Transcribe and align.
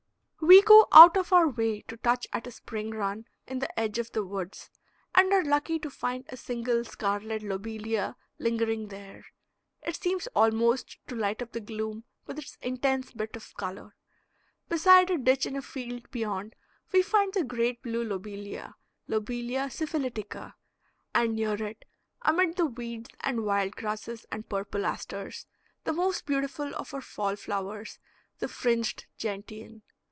We 0.43 0.61
go 0.63 0.87
out 0.91 1.15
of 1.15 1.31
our 1.31 1.47
way 1.47 1.81
to 1.83 1.95
touch 1.95 2.27
at 2.33 2.45
a 2.45 2.51
spring 2.51 2.89
run 2.91 3.25
in 3.47 3.59
the 3.59 3.79
edge 3.79 3.99
of 3.99 4.11
the 4.11 4.25
woods, 4.25 4.69
and 5.15 5.31
are 5.31 5.45
lucky 5.45 5.79
to 5.79 5.89
find 5.89 6.25
a 6.27 6.35
single 6.35 6.83
scarlet 6.83 7.41
lobelia 7.41 8.17
lingering 8.37 8.89
there. 8.89 9.27
It 9.81 9.95
seems 9.95 10.27
almost 10.35 10.97
to 11.07 11.15
light 11.15 11.41
up 11.41 11.53
the 11.53 11.61
gloom 11.61 12.03
with 12.25 12.37
its 12.37 12.57
intense 12.61 13.13
bit 13.13 13.37
of 13.37 13.53
color. 13.55 13.95
Beside 14.67 15.09
a 15.09 15.17
ditch 15.17 15.45
in 15.45 15.55
a 15.55 15.61
field 15.61 16.09
beyond 16.11 16.55
we 16.91 17.01
find 17.01 17.33
the 17.33 17.45
great 17.45 17.81
blue 17.81 18.03
lobelia 18.03 18.75
(Lobelia 19.07 19.67
syphilitica), 19.67 20.55
and 21.15 21.33
near 21.35 21.63
it 21.65 21.85
amid 22.23 22.57
the 22.57 22.65
weeds 22.65 23.09
and 23.21 23.45
wild 23.45 23.77
grasses 23.77 24.25
and 24.31 24.49
purple 24.49 24.85
asters 24.85 25.45
the 25.85 25.93
most 25.93 26.25
beautiful 26.25 26.75
of 26.75 26.93
our 26.93 27.01
fall 27.01 27.37
flowers, 27.37 27.99
the 28.39 28.49
fringed 28.49 29.05
gentian. 29.17 29.83